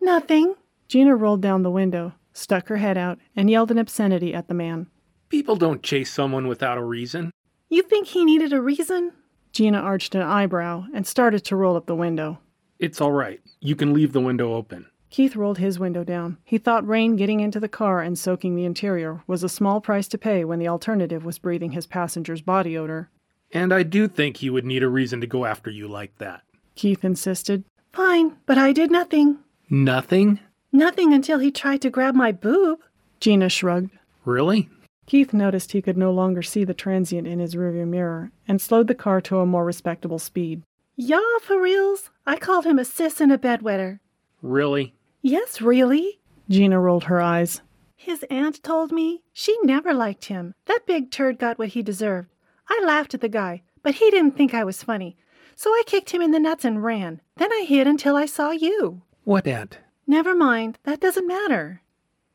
Nothing. 0.00 0.54
Gina 0.88 1.16
rolled 1.16 1.42
down 1.42 1.62
the 1.62 1.70
window, 1.70 2.14
stuck 2.32 2.68
her 2.68 2.76
head 2.76 2.96
out, 2.96 3.18
and 3.34 3.50
yelled 3.50 3.70
an 3.70 3.78
obscenity 3.78 4.32
at 4.32 4.48
the 4.48 4.54
man. 4.54 4.86
People 5.28 5.56
don't 5.56 5.82
chase 5.82 6.12
someone 6.12 6.46
without 6.46 6.78
a 6.78 6.84
reason. 6.84 7.32
You 7.68 7.82
think 7.82 8.06
he 8.06 8.24
needed 8.24 8.52
a 8.52 8.60
reason? 8.60 9.12
Gina 9.52 9.78
arched 9.78 10.14
an 10.14 10.22
eyebrow 10.22 10.84
and 10.94 11.06
started 11.06 11.44
to 11.46 11.56
roll 11.56 11.76
up 11.76 11.86
the 11.86 11.96
window. 11.96 12.38
It's 12.78 13.00
all 13.00 13.12
right. 13.12 13.40
You 13.60 13.74
can 13.74 13.92
leave 13.92 14.12
the 14.12 14.20
window 14.20 14.54
open. 14.54 14.86
Keith 15.16 15.34
rolled 15.34 15.56
his 15.56 15.78
window 15.78 16.04
down. 16.04 16.36
He 16.44 16.58
thought 16.58 16.86
rain 16.86 17.16
getting 17.16 17.40
into 17.40 17.58
the 17.58 17.70
car 17.70 18.02
and 18.02 18.18
soaking 18.18 18.54
the 18.54 18.66
interior 18.66 19.22
was 19.26 19.42
a 19.42 19.48
small 19.48 19.80
price 19.80 20.08
to 20.08 20.18
pay 20.18 20.44
when 20.44 20.58
the 20.58 20.68
alternative 20.68 21.24
was 21.24 21.38
breathing 21.38 21.70
his 21.70 21.86
passenger's 21.86 22.42
body 22.42 22.76
odor. 22.76 23.08
And 23.50 23.72
I 23.72 23.82
do 23.82 24.08
think 24.08 24.36
he 24.36 24.50
would 24.50 24.66
need 24.66 24.82
a 24.82 24.90
reason 24.90 25.22
to 25.22 25.26
go 25.26 25.46
after 25.46 25.70
you 25.70 25.88
like 25.88 26.18
that. 26.18 26.42
Keith 26.74 27.02
insisted. 27.02 27.64
Fine, 27.94 28.36
but 28.44 28.58
I 28.58 28.74
did 28.74 28.90
nothing. 28.90 29.38
Nothing? 29.70 30.38
Nothing 30.70 31.14
until 31.14 31.38
he 31.38 31.50
tried 31.50 31.80
to 31.80 31.88
grab 31.88 32.14
my 32.14 32.30
boob. 32.30 32.80
Gina 33.18 33.48
shrugged. 33.48 33.96
Really? 34.26 34.68
Keith 35.06 35.32
noticed 35.32 35.72
he 35.72 35.80
could 35.80 35.96
no 35.96 36.10
longer 36.10 36.42
see 36.42 36.62
the 36.62 36.74
transient 36.74 37.26
in 37.26 37.38
his 37.38 37.54
rearview 37.54 37.88
mirror 37.88 38.32
and 38.46 38.60
slowed 38.60 38.86
the 38.86 38.94
car 38.94 39.22
to 39.22 39.38
a 39.38 39.46
more 39.46 39.64
respectable 39.64 40.18
speed. 40.18 40.60
Yeah, 40.94 41.38
for 41.40 41.58
reals. 41.58 42.10
I 42.26 42.36
called 42.36 42.66
him 42.66 42.78
a 42.78 42.84
sis 42.84 43.18
and 43.18 43.32
a 43.32 43.38
bedwetter. 43.38 44.00
Really? 44.42 44.92
Yes, 45.26 45.60
really. 45.60 46.20
Gina 46.48 46.78
rolled 46.78 47.02
her 47.04 47.20
eyes. 47.20 47.60
His 47.96 48.24
aunt 48.30 48.62
told 48.62 48.92
me 48.92 49.24
she 49.32 49.58
never 49.64 49.92
liked 49.92 50.26
him. 50.26 50.54
That 50.66 50.86
big 50.86 51.10
turd 51.10 51.40
got 51.40 51.58
what 51.58 51.70
he 51.70 51.82
deserved. 51.82 52.28
I 52.68 52.80
laughed 52.86 53.12
at 53.12 53.20
the 53.20 53.28
guy, 53.28 53.64
but 53.82 53.96
he 53.96 54.08
didn't 54.12 54.36
think 54.36 54.54
I 54.54 54.62
was 54.62 54.84
funny. 54.84 55.16
So 55.56 55.70
I 55.70 55.82
kicked 55.84 56.10
him 56.10 56.22
in 56.22 56.30
the 56.30 56.38
nuts 56.38 56.64
and 56.64 56.80
ran. 56.80 57.20
Then 57.38 57.52
I 57.52 57.64
hid 57.66 57.88
until 57.88 58.14
I 58.14 58.26
saw 58.26 58.52
you. 58.52 59.02
What 59.24 59.48
aunt? 59.48 59.80
Never 60.06 60.32
mind. 60.32 60.78
That 60.84 61.00
doesn't 61.00 61.26
matter. 61.26 61.82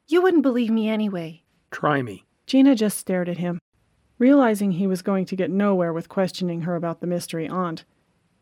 You 0.09 0.21
wouldn't 0.21 0.43
believe 0.43 0.69
me 0.69 0.89
anyway. 0.89 1.43
Try 1.71 2.01
me. 2.01 2.25
Gina 2.45 2.75
just 2.75 2.97
stared 2.97 3.29
at 3.29 3.37
him. 3.37 3.59
Realizing 4.19 4.73
he 4.73 4.85
was 4.85 5.01
going 5.01 5.23
to 5.27 5.37
get 5.37 5.49
nowhere 5.49 5.93
with 5.93 6.09
questioning 6.09 6.63
her 6.63 6.75
about 6.75 6.99
the 6.99 7.07
mystery 7.07 7.47
aunt, 7.47 7.85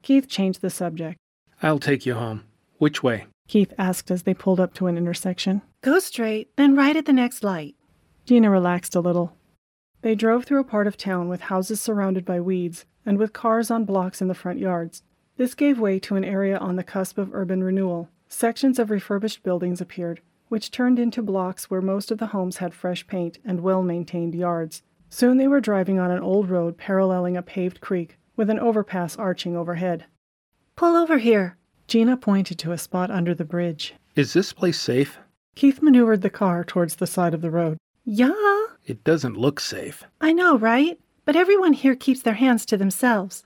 Keith 0.02 0.28
changed 0.28 0.62
the 0.62 0.72
subject. 0.72 1.20
I'll 1.62 1.78
take 1.78 2.08
you 2.08 2.16
home. 2.16 2.46
Which 2.80 3.04
way? 3.04 3.28
Keith 3.48 3.74
asked 3.78 4.10
as 4.10 4.24
they 4.24 4.34
pulled 4.34 4.60
up 4.60 4.74
to 4.76 4.88
an 4.88 4.98
intersection. 4.98 5.62
Go 5.82 6.00
straight, 6.00 6.56
then 6.56 6.76
right 6.76 6.96
at 6.96 7.06
the 7.06 7.14
next 7.14 7.44
light. 7.44 7.76
Gina 8.26 8.50
relaxed 8.50 8.96
a 8.96 9.02
little. 9.02 9.36
They 10.02 10.16
drove 10.16 10.46
through 10.46 10.62
a 10.62 10.64
part 10.64 10.88
of 10.88 10.96
town 10.96 11.28
with 11.28 11.42
houses 11.42 11.82
surrounded 11.82 12.24
by 12.24 12.40
weeds 12.40 12.86
and 13.06 13.18
with 13.18 13.34
cars 13.34 13.70
on 13.70 13.84
blocks 13.84 14.22
in 14.22 14.30
the 14.30 14.34
front 14.34 14.60
yards. 14.60 15.04
This 15.36 15.56
gave 15.56 15.80
way 15.80 16.00
to 16.00 16.16
an 16.16 16.24
area 16.24 16.58
on 16.58 16.78
the 16.78 16.84
cusp 16.84 17.18
of 17.18 17.34
urban 17.34 17.64
renewal. 17.64 18.10
Sections 18.30 18.80
of 18.80 18.90
refurbished 18.90 19.44
buildings 19.44 19.82
appeared, 19.82 20.22
which 20.48 20.72
turned 20.72 21.00
into 21.00 21.22
blocks 21.22 21.70
where 21.70 21.82
most 21.82 22.12
of 22.12 22.18
the 22.18 22.28
homes 22.28 22.58
had 22.58 22.74
fresh 22.74 23.06
paint 23.08 23.40
and 23.44 23.62
well 23.62 23.84
maintained 23.84 24.36
yards. 24.36 24.84
Soon 25.10 25.38
they 25.38 25.48
were 25.48 25.60
driving 25.60 26.00
on 26.00 26.12
an 26.12 26.22
old 26.22 26.50
road 26.50 26.78
paralleling 26.78 27.36
a 27.36 27.42
paved 27.42 27.82
creek, 27.82 28.18
with 28.38 28.50
an 28.50 28.60
overpass 28.60 29.18
arching 29.18 29.58
overhead. 29.58 30.06
Pull 30.78 30.96
over 30.96 31.18
here. 31.18 31.58
Gina 31.90 32.16
pointed 32.18 32.60
to 32.60 32.72
a 32.72 32.78
spot 32.78 33.10
under 33.10 33.34
the 33.34 33.44
bridge. 33.44 33.96
Is 34.16 34.34
this 34.34 34.54
place 34.54 34.80
safe? 34.80 35.18
Keith 35.56 35.82
maneuvered 35.82 36.22
the 36.22 36.30
car 36.30 36.64
towards 36.64 36.98
the 36.98 37.08
side 37.08 37.34
of 37.34 37.42
the 37.42 37.50
road. 37.50 37.80
Yeah, 38.06 38.32
It 38.86 39.04
doesn't 39.04 39.38
look 39.38 39.60
safe. 39.60 40.04
I 40.22 40.32
know, 40.32 40.56
right? 40.56 41.00
but 41.26 41.36
everyone 41.36 41.74
here 41.74 41.96
keeps 41.96 42.22
their 42.22 42.36
hands 42.36 42.64
to 42.68 42.78
themselves. 42.78 43.44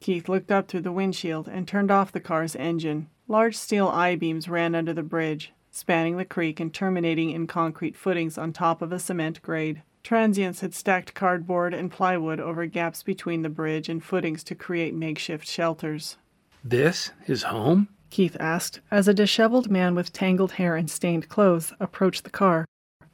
Keith 0.00 0.28
looked 0.28 0.50
up 0.52 0.68
through 0.68 0.82
the 0.82 0.92
windshield 0.92 1.48
and 1.48 1.66
turned 1.66 1.90
off 1.90 2.12
the 2.12 2.20
car's 2.20 2.54
engine. 2.56 3.08
Large 3.28 3.56
steel 3.56 3.88
I 3.88 4.14
beams 4.16 4.46
ran 4.48 4.74
under 4.74 4.92
the 4.92 5.02
bridge, 5.02 5.52
spanning 5.70 6.16
the 6.18 6.24
creek 6.26 6.60
and 6.60 6.72
terminating 6.72 7.30
in 7.30 7.46
concrete 7.46 7.96
footings 7.96 8.36
on 8.38 8.52
top 8.52 8.80
of 8.82 8.92
a 8.92 8.98
cement 8.98 9.40
grade. 9.40 9.82
Transients 10.02 10.60
had 10.60 10.74
stacked 10.74 11.14
cardboard 11.14 11.72
and 11.74 11.90
plywood 11.90 12.40
over 12.40 12.64
gaps 12.66 13.02
between 13.02 13.40
the 13.42 13.48
bridge 13.50 13.88
and 13.88 14.04
footings 14.04 14.44
to 14.44 14.54
create 14.54 14.94
makeshift 14.94 15.46
shelters. 15.48 16.16
This 16.68 17.12
his 17.22 17.44
home? 17.44 17.86
Keith 18.10 18.36
asked 18.40 18.80
as 18.90 19.06
a 19.06 19.14
disheveled 19.14 19.70
man 19.70 19.94
with 19.94 20.12
tangled 20.12 20.52
hair 20.52 20.74
and 20.74 20.90
stained 20.90 21.28
clothes 21.28 21.72
approached 21.78 22.24
the 22.24 22.30
car. 22.30 22.64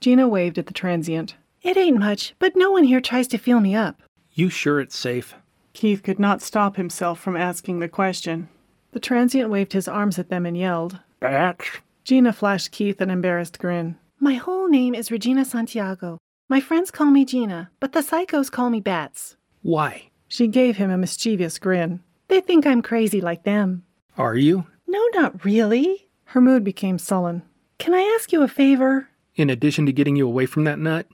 Gina 0.01 0.27
waved 0.27 0.57
at 0.57 0.69
the 0.69 0.73
transient. 0.73 1.35
It 1.61 1.77
ain't 1.77 1.99
much, 1.99 2.35
but 2.39 2.57
no 2.57 2.71
one 2.71 2.85
here 2.85 3.03
tries 3.03 3.29
to 3.29 3.37
feel 3.37 3.61
me 3.61 3.75
up. 3.75 4.01
You 4.33 4.49
sure 4.49 4.81
it's 4.81 4.97
safe? 4.97 5.35
Keith 5.75 6.03
could 6.03 6.19
not 6.19 6.41
stop 6.41 6.77
himself 6.77 7.21
from 7.21 7.37
asking 7.37 7.81
the 7.81 7.91
question. 7.91 8.49
The 8.93 9.01
transient 9.01 9.51
waved 9.51 9.75
his 9.75 9.87
arms 9.87 10.19
at 10.19 10.31
them 10.31 10.47
and 10.47 10.57
yelled. 10.57 11.01
Bats. 11.21 11.67
Gina 12.05 12.33
flashed 12.33 12.71
Keith 12.71 13.03
an 13.03 13.11
embarrassed 13.11 13.59
grin. 13.59 13.99
My 14.19 14.35
whole 14.35 14.67
name 14.67 14.95
is 14.95 15.11
Regina 15.11 15.45
Santiago. 15.45 16.17
My 16.49 16.61
friends 16.61 16.91
call 16.91 17.11
me 17.11 17.27
Gina, 17.27 17.71
but 17.81 17.93
the 17.93 18.01
psychos 18.01 18.51
call 18.51 18.71
me 18.71 18.81
Bats. 18.81 19.37
Why? 19.61 20.09
She 20.27 20.47
gave 20.47 20.79
him 20.79 20.91
a 20.91 20.97
mischievous 20.97 21.59
grin. 21.59 22.01
They 22.33 22.41
think 22.41 22.67
I'm 22.67 22.81
crazy 22.81 23.21
like 23.21 23.43
them. 23.43 23.85
Are 24.17 24.35
you? 24.35 24.65
No, 24.87 25.07
not 25.13 25.45
really. 25.45 26.09
Her 26.25 26.41
mood 26.41 26.65
became 26.65 26.97
sullen. 26.97 27.43
Can 27.77 27.93
I 27.93 28.01
ask 28.17 28.33
you 28.33 28.43
a 28.43 28.49
favor? 28.49 29.11
In 29.35 29.51
addition 29.51 29.85
to 29.85 29.93
getting 29.93 30.17
you 30.17 30.27
away 30.27 30.47
from 30.47 30.65
that 30.65 30.79
nut? 30.79 31.07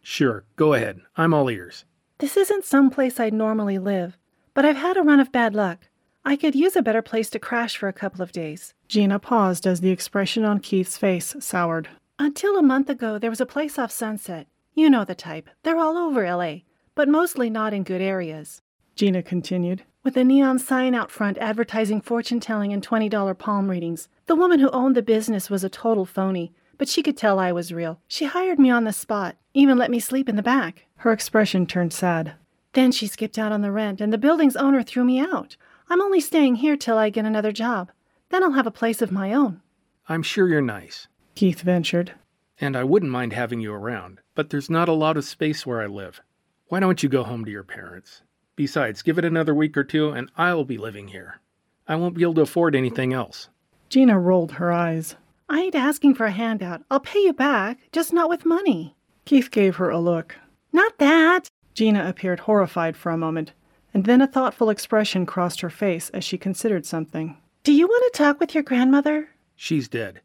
Sure, 0.00 0.46
go 0.56 0.72
ahead. 0.72 1.02
I'm 1.14 1.34
all 1.34 1.50
ears. 1.50 1.84
This 2.20 2.38
isn't 2.38 2.64
some 2.64 2.88
place 2.88 3.20
I'd 3.20 3.34
normally 3.34 3.78
live, 3.78 4.16
but 4.54 4.64
I've 4.64 4.78
had 4.78 4.96
a 4.96 5.02
run 5.02 5.20
of 5.20 5.30
bad 5.30 5.54
luck. 5.54 5.88
I 6.24 6.36
could 6.36 6.54
use 6.54 6.74
a 6.74 6.80
better 6.80 7.02
place 7.02 7.28
to 7.28 7.38
crash 7.38 7.76
for 7.76 7.88
a 7.88 7.92
couple 7.92 8.22
of 8.22 8.32
days. 8.32 8.72
Gina 8.88 9.18
paused 9.18 9.66
as 9.66 9.82
the 9.82 9.90
expression 9.90 10.42
on 10.42 10.58
Keith's 10.58 10.96
face 10.96 11.36
soured. 11.38 11.90
Until 12.18 12.56
a 12.56 12.62
month 12.62 12.88
ago, 12.88 13.18
there 13.18 13.28
was 13.28 13.42
a 13.42 13.52
place 13.54 13.78
off 13.78 13.90
Sunset. 13.90 14.46
You 14.72 14.88
know 14.88 15.04
the 15.04 15.14
type. 15.14 15.50
They're 15.64 15.76
all 15.76 15.98
over 15.98 16.24
LA, 16.26 16.60
but 16.94 17.10
mostly 17.10 17.50
not 17.50 17.74
in 17.74 17.82
good 17.82 18.00
areas. 18.00 18.61
Gina 18.94 19.22
continued. 19.22 19.82
With 20.04 20.16
a 20.16 20.24
neon 20.24 20.58
sign 20.58 20.94
out 20.94 21.10
front 21.10 21.38
advertising 21.38 22.00
fortune 22.00 22.40
telling 22.40 22.72
and 22.72 22.86
$20 22.86 23.38
palm 23.38 23.70
readings. 23.70 24.08
The 24.26 24.36
woman 24.36 24.58
who 24.58 24.70
owned 24.70 24.96
the 24.96 25.02
business 25.02 25.48
was 25.48 25.62
a 25.62 25.68
total 25.68 26.04
phony, 26.04 26.52
but 26.76 26.88
she 26.88 27.02
could 27.02 27.16
tell 27.16 27.38
I 27.38 27.52
was 27.52 27.72
real. 27.72 28.00
She 28.08 28.24
hired 28.24 28.58
me 28.58 28.70
on 28.70 28.84
the 28.84 28.92
spot, 28.92 29.36
even 29.54 29.78
let 29.78 29.90
me 29.90 30.00
sleep 30.00 30.28
in 30.28 30.36
the 30.36 30.42
back. 30.42 30.86
Her 30.96 31.12
expression 31.12 31.66
turned 31.66 31.92
sad. 31.92 32.34
Then 32.72 32.90
she 32.90 33.06
skipped 33.06 33.38
out 33.38 33.52
on 33.52 33.62
the 33.62 33.70
rent, 33.70 34.00
and 34.00 34.12
the 34.12 34.18
building's 34.18 34.56
owner 34.56 34.82
threw 34.82 35.04
me 35.04 35.20
out. 35.20 35.56
I'm 35.88 36.00
only 36.00 36.20
staying 36.20 36.56
here 36.56 36.76
till 36.76 36.98
I 36.98 37.10
get 37.10 37.24
another 37.24 37.52
job. 37.52 37.92
Then 38.30 38.42
I'll 38.42 38.52
have 38.52 38.66
a 38.66 38.70
place 38.70 39.02
of 39.02 39.12
my 39.12 39.32
own. 39.32 39.60
I'm 40.08 40.22
sure 40.22 40.48
you're 40.48 40.60
nice. 40.60 41.06
Keith 41.34 41.60
ventured. 41.60 42.14
And 42.60 42.76
I 42.76 42.84
wouldn't 42.84 43.12
mind 43.12 43.32
having 43.32 43.60
you 43.60 43.72
around, 43.72 44.20
but 44.34 44.50
there's 44.50 44.70
not 44.70 44.88
a 44.88 44.92
lot 44.92 45.16
of 45.16 45.24
space 45.24 45.66
where 45.66 45.80
I 45.80 45.86
live. 45.86 46.20
Why 46.66 46.80
don't 46.80 47.02
you 47.02 47.08
go 47.08 47.22
home 47.22 47.44
to 47.44 47.50
your 47.50 47.62
parents? 47.62 48.22
Besides, 48.56 49.02
give 49.02 49.18
it 49.18 49.24
another 49.24 49.54
week 49.54 49.76
or 49.76 49.84
two, 49.84 50.10
and 50.10 50.30
I'll 50.36 50.64
be 50.64 50.78
living 50.78 51.08
here. 51.08 51.40
I 51.88 51.96
won't 51.96 52.14
be 52.14 52.22
able 52.22 52.34
to 52.34 52.42
afford 52.42 52.74
anything 52.74 53.12
else. 53.12 53.48
Gina 53.88 54.18
rolled 54.18 54.52
her 54.52 54.72
eyes. 54.72 55.16
I 55.48 55.60
ain't 55.60 55.74
asking 55.74 56.14
for 56.14 56.26
a 56.26 56.30
handout. 56.30 56.82
I'll 56.90 57.00
pay 57.00 57.20
you 57.20 57.32
back, 57.32 57.78
just 57.92 58.12
not 58.12 58.28
with 58.28 58.46
money. 58.46 58.94
Keith 59.24 59.50
gave 59.50 59.76
her 59.76 59.90
a 59.90 59.98
look. 59.98 60.36
Not 60.72 60.98
that. 60.98 61.50
Gina 61.74 62.08
appeared 62.08 62.40
horrified 62.40 62.96
for 62.96 63.10
a 63.10 63.18
moment, 63.18 63.52
and 63.94 64.04
then 64.04 64.20
a 64.20 64.26
thoughtful 64.26 64.70
expression 64.70 65.26
crossed 65.26 65.60
her 65.60 65.70
face 65.70 66.10
as 66.10 66.24
she 66.24 66.38
considered 66.38 66.86
something. 66.86 67.36
Do 67.64 67.72
you 67.72 67.86
want 67.86 68.12
to 68.12 68.18
talk 68.18 68.40
with 68.40 68.54
your 68.54 68.62
grandmother? 68.62 69.28
She's 69.56 69.88
dead. 69.88 70.20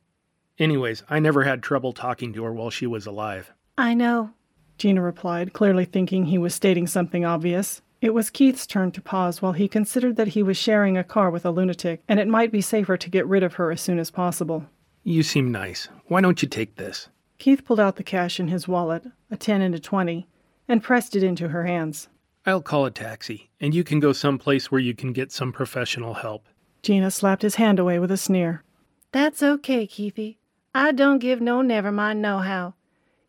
Anyways, 0.60 1.04
I 1.10 1.20
never 1.20 1.44
had 1.44 1.62
trouble 1.62 1.94
talking 1.94 2.34
to 2.34 2.44
her 2.44 2.54
while 2.54 2.70
she 2.70 2.88
was 2.88 3.06
alive. 3.06 3.52
I 3.78 3.94
know, 3.94 4.32
Gina 4.78 5.02
replied, 5.02 5.54
clearly 5.54 5.86
thinking 5.86 6.26
he 6.26 6.38
was 6.38 6.56
stating 6.56 6.88
something 6.88 7.26
obvious. 7.26 7.82
It 8.00 8.14
was 8.14 8.30
Keith's 8.30 8.68
turn 8.68 8.92
to 8.92 9.02
pause 9.02 9.42
while 9.42 9.54
he 9.54 9.68
considered 9.68 10.18
that 10.18 10.30
he 10.30 10.44
was 10.44 10.56
sharing 10.56 10.98
a 10.98 11.04
car 11.04 11.32
with 11.32 11.46
a 11.46 11.52
lunatic, 11.52 12.04
and 12.08 12.20
it 12.20 12.28
might 12.28 12.52
be 12.52 12.62
safer 12.62 12.96
to 12.96 13.10
get 13.10 13.26
rid 13.26 13.42
of 13.42 13.56
her 13.56 13.72
as 13.72 13.82
soon 13.82 13.98
as 13.98 14.12
possible. 14.12 14.66
You 15.04 15.24
seem 15.24 15.52
nice. 15.52 15.88
Why 16.08 16.22
don't 16.22 16.42
you 16.42 16.48
take 16.48 16.76
this? 16.76 17.10
Keith 17.40 17.66
pulled 17.66 17.80
out 17.80 17.96
the 17.96 18.04
cash 18.04 18.40
in 18.40 18.50
his 18.50 18.68
wallet, 18.68 19.06
a 19.32 19.38
10 19.38 19.62
and 19.62 19.74
a 19.74 19.80
20, 19.80 20.28
and 20.68 20.84
pressed 20.84 21.16
it 21.16 21.24
into 21.24 21.50
her 21.50 21.66
hands. 21.66 22.08
I'll 22.46 22.62
call 22.62 22.86
a 22.86 22.92
taxi, 22.92 23.50
and 23.60 23.74
you 23.74 23.84
can 23.84 24.00
go 24.00 24.14
someplace 24.14 24.72
where 24.72 24.82
you 24.82 24.94
can 24.94 25.12
get 25.12 25.32
some 25.32 25.52
professional 25.52 26.14
help. 26.16 26.46
Gina 26.84 27.10
slapped 27.10 27.42
his 27.42 27.56
hand 27.56 27.80
away 27.80 28.00
with 28.00 28.12
a 28.12 28.18
sneer. 28.18 28.64
That's 29.12 29.42
okay, 29.42 29.88
Keithy. 29.88 30.38
I 30.74 30.92
don't 30.92 31.20
give 31.20 31.42
no 31.42 31.62
never 31.62 31.92
mind 31.92 32.22
no 32.22 32.40
how. 32.40 32.76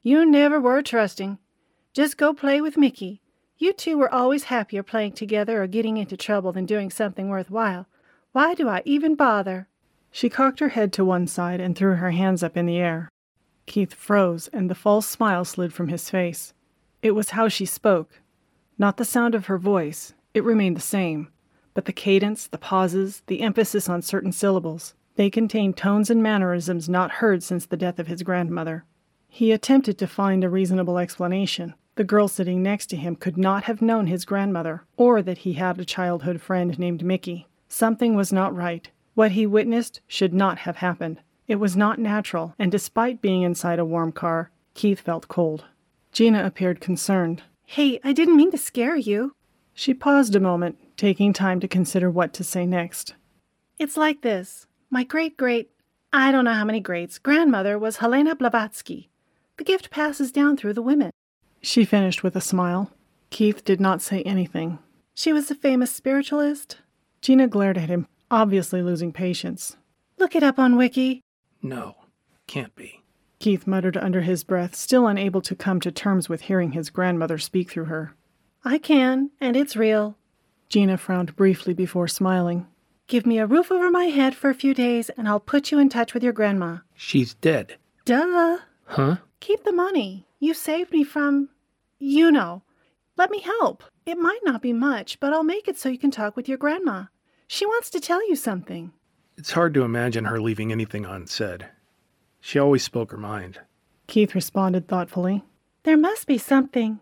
You 0.02 0.26
never 0.26 0.60
were 0.60 0.82
trusting. 0.82 1.38
Just 1.94 2.18
go 2.18 2.34
play 2.34 2.60
with 2.60 2.76
Mickey. 2.76 3.22
You 3.60 3.72
two 3.72 3.98
were 3.98 4.12
always 4.12 4.44
happier 4.44 4.84
playing 4.84 5.12
together 5.12 5.60
or 5.60 5.66
getting 5.66 5.96
into 5.96 6.16
trouble 6.16 6.52
than 6.52 6.64
doing 6.64 6.90
something 6.90 7.28
worthwhile. 7.28 7.88
Why 8.30 8.54
do 8.54 8.68
I 8.68 8.82
even 8.84 9.16
bother? 9.16 9.66
She 10.12 10.28
cocked 10.28 10.60
her 10.60 10.68
head 10.68 10.92
to 10.92 11.04
one 11.04 11.26
side 11.26 11.60
and 11.60 11.76
threw 11.76 11.96
her 11.96 12.12
hands 12.12 12.44
up 12.44 12.56
in 12.56 12.66
the 12.66 12.78
air. 12.78 13.08
Keith 13.66 13.92
froze, 13.92 14.46
and 14.48 14.70
the 14.70 14.76
false 14.76 15.08
smile 15.08 15.44
slid 15.44 15.72
from 15.72 15.88
his 15.88 16.08
face. 16.08 16.54
It 17.02 17.12
was 17.12 17.30
how 17.30 17.48
she 17.48 17.66
spoke. 17.66 18.20
Not 18.78 18.96
the 18.96 19.04
sound 19.04 19.34
of 19.34 19.46
her 19.46 19.58
voice, 19.58 20.14
it 20.34 20.44
remained 20.44 20.76
the 20.76 20.80
same, 20.80 21.28
but 21.74 21.84
the 21.84 21.92
cadence, 21.92 22.46
the 22.46 22.58
pauses, 22.58 23.22
the 23.26 23.40
emphasis 23.40 23.88
on 23.88 24.02
certain 24.02 24.30
syllables. 24.30 24.94
They 25.16 25.30
contained 25.30 25.76
tones 25.76 26.10
and 26.10 26.22
mannerisms 26.22 26.88
not 26.88 27.10
heard 27.10 27.42
since 27.42 27.66
the 27.66 27.76
death 27.76 27.98
of 27.98 28.06
his 28.06 28.22
grandmother. 28.22 28.84
He 29.28 29.50
attempted 29.50 29.98
to 29.98 30.06
find 30.06 30.44
a 30.44 30.48
reasonable 30.48 30.96
explanation. 30.96 31.74
The 31.98 32.04
girl 32.04 32.28
sitting 32.28 32.62
next 32.62 32.86
to 32.90 32.96
him 32.96 33.16
could 33.16 33.36
not 33.36 33.64
have 33.64 33.82
known 33.82 34.06
his 34.06 34.24
grandmother, 34.24 34.84
or 34.96 35.20
that 35.20 35.38
he 35.38 35.54
had 35.54 35.80
a 35.80 35.84
childhood 35.84 36.40
friend 36.40 36.78
named 36.78 37.04
Mickey. 37.04 37.48
Something 37.68 38.14
was 38.14 38.32
not 38.32 38.54
right. 38.54 38.88
What 39.14 39.32
he 39.32 39.48
witnessed 39.48 40.00
should 40.06 40.32
not 40.32 40.58
have 40.58 40.76
happened. 40.76 41.18
It 41.48 41.56
was 41.56 41.76
not 41.76 41.98
natural, 41.98 42.54
and 42.56 42.70
despite 42.70 43.20
being 43.20 43.42
inside 43.42 43.80
a 43.80 43.84
warm 43.84 44.12
car, 44.12 44.52
Keith 44.74 45.00
felt 45.00 45.26
cold. 45.26 45.64
Gina 46.12 46.46
appeared 46.46 46.80
concerned. 46.80 47.42
Hey, 47.64 47.98
I 48.04 48.12
didn't 48.12 48.36
mean 48.36 48.52
to 48.52 48.58
scare 48.58 48.94
you. 48.94 49.34
She 49.74 49.92
paused 49.92 50.36
a 50.36 50.40
moment, 50.40 50.78
taking 50.96 51.32
time 51.32 51.58
to 51.58 51.66
consider 51.66 52.08
what 52.12 52.32
to 52.34 52.44
say 52.44 52.64
next. 52.64 53.16
It's 53.76 53.96
like 53.96 54.20
this. 54.20 54.68
My 54.88 55.02
great 55.02 55.36
great, 55.36 55.72
I 56.12 56.30
don't 56.30 56.44
know 56.44 56.54
how 56.54 56.64
many 56.64 56.78
greats, 56.78 57.18
grandmother 57.18 57.76
was 57.76 57.96
Helena 57.96 58.36
Blavatsky. 58.36 59.10
The 59.56 59.64
gift 59.64 59.90
passes 59.90 60.30
down 60.30 60.56
through 60.56 60.74
the 60.74 60.80
women. 60.80 61.10
She 61.60 61.84
finished 61.84 62.22
with 62.22 62.36
a 62.36 62.40
smile. 62.40 62.90
Keith 63.30 63.64
did 63.64 63.80
not 63.80 64.02
say 64.02 64.22
anything. 64.22 64.78
She 65.14 65.32
was 65.32 65.50
a 65.50 65.54
famous 65.54 65.90
spiritualist. 65.90 66.78
Gina 67.20 67.48
glared 67.48 67.76
at 67.76 67.88
him, 67.88 68.06
obviously 68.30 68.82
losing 68.82 69.12
patience. 69.12 69.76
Look 70.18 70.36
it 70.36 70.42
up 70.42 70.58
on 70.58 70.76
Wiki. 70.76 71.22
No, 71.62 71.96
can't 72.46 72.74
be. 72.76 73.02
Keith 73.38 73.66
muttered 73.66 73.96
under 73.96 74.20
his 74.22 74.44
breath, 74.44 74.74
still 74.74 75.06
unable 75.06 75.40
to 75.42 75.54
come 75.54 75.80
to 75.80 75.92
terms 75.92 76.28
with 76.28 76.42
hearing 76.42 76.72
his 76.72 76.90
grandmother 76.90 77.38
speak 77.38 77.70
through 77.70 77.86
her. 77.86 78.14
I 78.64 78.78
can, 78.78 79.30
and 79.40 79.56
it's 79.56 79.76
real. 79.76 80.16
Gina 80.68 80.98
frowned 80.98 81.36
briefly 81.36 81.72
before 81.74 82.08
smiling. 82.08 82.66
Give 83.06 83.24
me 83.24 83.38
a 83.38 83.46
roof 83.46 83.72
over 83.72 83.90
my 83.90 84.04
head 84.04 84.34
for 84.34 84.50
a 84.50 84.54
few 84.54 84.74
days, 84.74 85.08
and 85.10 85.28
I'll 85.28 85.40
put 85.40 85.70
you 85.70 85.78
in 85.78 85.88
touch 85.88 86.12
with 86.14 86.22
your 86.22 86.32
grandma. 86.32 86.78
She's 86.94 87.34
dead. 87.34 87.76
Duh. 88.04 88.58
Huh? 88.84 89.16
Keep 89.40 89.64
the 89.64 89.72
money. 89.72 90.27
You 90.38 90.54
saved 90.54 90.92
me 90.92 91.04
from. 91.04 91.48
You 91.98 92.30
know. 92.30 92.62
Let 93.16 93.30
me 93.30 93.40
help. 93.40 93.82
It 94.06 94.18
might 94.18 94.40
not 94.44 94.62
be 94.62 94.72
much, 94.72 95.18
but 95.18 95.32
I'll 95.32 95.42
make 95.42 95.66
it 95.66 95.76
so 95.76 95.88
you 95.88 95.98
can 95.98 96.10
talk 96.10 96.36
with 96.36 96.48
your 96.48 96.58
grandma. 96.58 97.04
She 97.48 97.66
wants 97.66 97.90
to 97.90 98.00
tell 98.00 98.26
you 98.28 98.36
something. 98.36 98.92
It's 99.36 99.52
hard 99.52 99.74
to 99.74 99.82
imagine 99.82 100.26
her 100.26 100.40
leaving 100.40 100.70
anything 100.70 101.04
unsaid. 101.04 101.66
She 102.40 102.58
always 102.58 102.82
spoke 102.82 103.10
her 103.10 103.16
mind. 103.16 103.60
Keith 104.06 104.34
responded 104.34 104.86
thoughtfully. 104.86 105.44
There 105.82 105.96
must 105.96 106.26
be 106.26 106.38
something. 106.38 107.00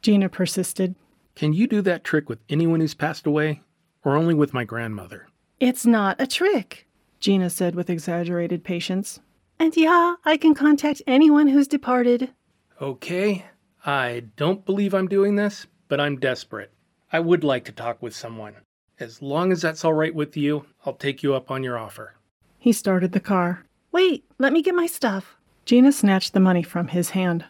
Gina 0.00 0.28
persisted. 0.28 0.94
Can 1.34 1.52
you 1.52 1.66
do 1.66 1.82
that 1.82 2.04
trick 2.04 2.28
with 2.28 2.38
anyone 2.48 2.80
who's 2.80 2.94
passed 2.94 3.26
away? 3.26 3.62
Or 4.04 4.16
only 4.16 4.34
with 4.34 4.54
my 4.54 4.64
grandmother? 4.64 5.28
It's 5.60 5.84
not 5.84 6.20
a 6.20 6.26
trick, 6.26 6.86
Gina 7.20 7.50
said 7.50 7.74
with 7.74 7.90
exaggerated 7.90 8.64
patience. 8.64 9.20
And 9.58 9.76
yeah, 9.76 10.14
I 10.24 10.36
can 10.36 10.54
contact 10.54 11.02
anyone 11.06 11.48
who's 11.48 11.68
departed. 11.68 12.32
Okay, 12.80 13.44
I 13.84 14.22
don't 14.36 14.64
believe 14.64 14.94
I'm 14.94 15.08
doing 15.08 15.34
this, 15.34 15.66
but 15.88 15.98
I'm 15.98 16.20
desperate. 16.20 16.70
I 17.12 17.18
would 17.18 17.42
like 17.42 17.64
to 17.64 17.72
talk 17.72 18.00
with 18.00 18.14
someone. 18.14 18.54
As 19.00 19.20
long 19.20 19.50
as 19.50 19.62
that's 19.62 19.84
all 19.84 19.94
right 19.94 20.14
with 20.14 20.36
you, 20.36 20.64
I'll 20.86 20.92
take 20.92 21.24
you 21.24 21.34
up 21.34 21.50
on 21.50 21.64
your 21.64 21.76
offer. 21.76 22.14
He 22.56 22.72
started 22.72 23.10
the 23.10 23.20
car. 23.20 23.64
Wait, 23.90 24.24
let 24.38 24.52
me 24.52 24.62
get 24.62 24.76
my 24.76 24.86
stuff. 24.86 25.36
Gina 25.64 25.90
snatched 25.90 26.34
the 26.34 26.40
money 26.40 26.62
from 26.62 26.88
his 26.88 27.10
hand. 27.10 27.46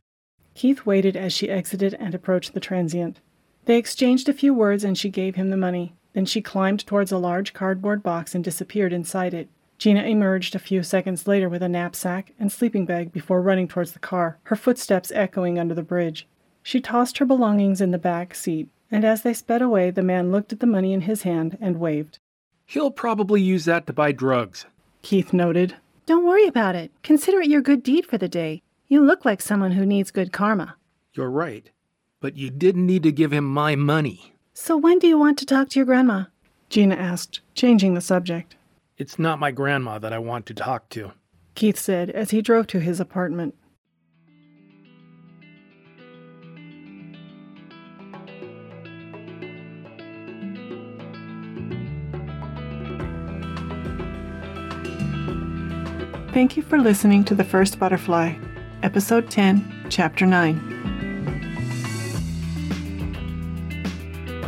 Keith 0.54 0.86
waited 0.86 1.14
as 1.14 1.34
she 1.34 1.50
exited 1.50 1.92
and 1.94 2.14
approached 2.14 2.54
the 2.54 2.60
transient. 2.60 3.20
They 3.66 3.76
exchanged 3.76 4.30
a 4.30 4.32
few 4.32 4.54
words 4.54 4.82
and 4.82 4.96
she 4.96 5.10
gave 5.10 5.34
him 5.34 5.50
the 5.50 5.58
money. 5.58 5.94
Then 6.14 6.24
she 6.24 6.40
climbed 6.40 6.86
towards 6.86 7.12
a 7.12 7.18
large 7.18 7.52
cardboard 7.52 8.02
box 8.02 8.34
and 8.34 8.42
disappeared 8.42 8.94
inside 8.94 9.34
it. 9.34 9.50
Gina 9.78 10.02
emerged 10.02 10.56
a 10.56 10.58
few 10.58 10.82
seconds 10.82 11.28
later 11.28 11.48
with 11.48 11.62
a 11.62 11.68
knapsack 11.68 12.32
and 12.38 12.50
sleeping 12.50 12.84
bag 12.84 13.12
before 13.12 13.40
running 13.40 13.68
towards 13.68 13.92
the 13.92 14.00
car, 14.00 14.38
her 14.44 14.56
footsteps 14.56 15.12
echoing 15.12 15.56
under 15.56 15.74
the 15.74 15.82
bridge. 15.82 16.26
She 16.64 16.80
tossed 16.80 17.18
her 17.18 17.24
belongings 17.24 17.80
in 17.80 17.92
the 17.92 17.98
back 17.98 18.34
seat, 18.34 18.68
and 18.90 19.04
as 19.04 19.22
they 19.22 19.32
sped 19.32 19.62
away, 19.62 19.90
the 19.90 20.02
man 20.02 20.32
looked 20.32 20.52
at 20.52 20.58
the 20.58 20.66
money 20.66 20.92
in 20.92 21.02
his 21.02 21.22
hand 21.22 21.56
and 21.60 21.78
waved. 21.78 22.18
He'll 22.66 22.90
probably 22.90 23.40
use 23.40 23.64
that 23.66 23.86
to 23.86 23.92
buy 23.92 24.12
drugs. 24.12 24.66
Keith 25.02 25.32
noted. 25.32 25.76
Don't 26.06 26.26
worry 26.26 26.46
about 26.46 26.74
it. 26.74 26.90
Consider 27.02 27.40
it 27.40 27.48
your 27.48 27.62
good 27.62 27.82
deed 27.82 28.04
for 28.04 28.18
the 28.18 28.28
day. 28.28 28.62
You 28.88 29.04
look 29.04 29.24
like 29.24 29.40
someone 29.40 29.72
who 29.72 29.86
needs 29.86 30.10
good 30.10 30.32
karma. 30.32 30.74
You're 31.14 31.30
right. 31.30 31.70
But 32.20 32.36
you 32.36 32.50
didn't 32.50 32.86
need 32.86 33.04
to 33.04 33.12
give 33.12 33.32
him 33.32 33.44
my 33.44 33.76
money. 33.76 34.34
So 34.54 34.76
when 34.76 34.98
do 34.98 35.06
you 35.06 35.16
want 35.16 35.38
to 35.38 35.46
talk 35.46 35.68
to 35.70 35.78
your 35.78 35.86
grandma? 35.86 36.24
Gina 36.68 36.96
asked, 36.96 37.40
changing 37.54 37.94
the 37.94 38.00
subject. 38.00 38.56
It's 38.98 39.16
not 39.16 39.38
my 39.38 39.52
grandma 39.52 40.00
that 40.00 40.12
I 40.12 40.18
want 40.18 40.44
to 40.46 40.54
talk 40.54 40.88
to. 40.90 41.12
Keith 41.54 41.78
said 41.78 42.10
as 42.10 42.32
he 42.32 42.42
drove 42.42 42.66
to 42.66 42.80
his 42.80 42.98
apartment. 42.98 43.54
Thank 56.32 56.56
you 56.56 56.64
for 56.64 56.78
listening 56.78 57.22
to 57.24 57.36
The 57.36 57.44
First 57.44 57.78
Butterfly, 57.78 58.34
Episode 58.82 59.30
10, 59.30 59.86
Chapter 59.90 60.26
9. 60.26 60.74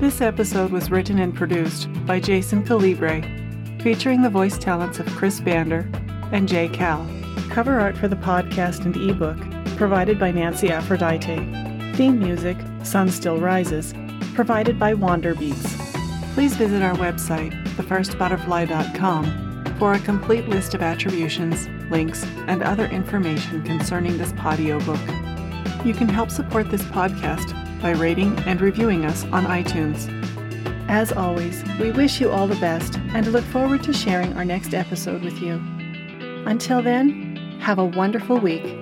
This 0.00 0.20
episode 0.20 0.72
was 0.72 0.90
written 0.90 1.20
and 1.20 1.32
produced 1.32 1.88
by 2.04 2.18
Jason 2.18 2.64
Calibre, 2.64 3.22
featuring 3.82 4.22
the 4.22 4.30
voice 4.30 4.58
talents 4.58 4.98
of 4.98 5.06
Chris 5.06 5.40
Bander 5.40 5.86
and 6.32 6.48
Jay 6.48 6.68
Cal. 6.68 7.08
Cover 7.48 7.80
art 7.80 7.96
for 7.96 8.08
the 8.08 8.16
podcast 8.16 8.84
and 8.84 8.96
ebook 8.96 9.38
provided 9.76 10.18
by 10.18 10.30
Nancy 10.30 10.70
Aphrodite. 10.70 11.36
Theme 11.94 12.18
music, 12.18 12.58
Sun 12.82 13.10
Still 13.10 13.38
Rises, 13.38 13.94
provided 14.34 14.78
by 14.78 14.92
Wander 14.94 15.34
Beats. 15.34 15.76
Please 16.34 16.54
visit 16.54 16.82
our 16.82 16.94
website, 16.96 17.52
thefirstbutterfly.com, 17.76 19.76
for 19.78 19.94
a 19.94 19.98
complete 20.00 20.46
list 20.48 20.74
of 20.74 20.82
attributions, 20.82 21.68
links, 21.90 22.24
and 22.46 22.62
other 22.62 22.86
information 22.86 23.62
concerning 23.62 24.18
this 24.18 24.32
podio 24.32 24.84
book. 24.84 25.00
You 25.86 25.94
can 25.94 26.08
help 26.08 26.30
support 26.30 26.70
this 26.70 26.82
podcast 26.82 27.54
by 27.80 27.92
rating 27.92 28.38
and 28.40 28.60
reviewing 28.60 29.06
us 29.06 29.24
on 29.32 29.46
iTunes. 29.46 30.19
As 30.90 31.12
always, 31.12 31.62
we 31.78 31.92
wish 31.92 32.20
you 32.20 32.32
all 32.32 32.48
the 32.48 32.56
best 32.56 32.96
and 33.14 33.24
look 33.28 33.44
forward 33.44 33.84
to 33.84 33.92
sharing 33.92 34.32
our 34.32 34.44
next 34.44 34.74
episode 34.74 35.22
with 35.22 35.40
you. 35.40 35.52
Until 36.46 36.82
then, 36.82 37.36
have 37.60 37.78
a 37.78 37.84
wonderful 37.84 38.38
week. 38.38 38.79